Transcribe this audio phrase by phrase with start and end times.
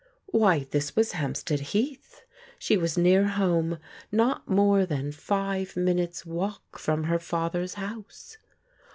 [0.31, 2.23] Why, this was Hampstead Heath!
[2.57, 3.77] She was near home;
[4.11, 8.37] not more than five minutes* walk from her fa ther's house!